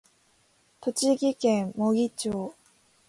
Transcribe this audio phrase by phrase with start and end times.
[0.79, 2.55] 栃木県茂木町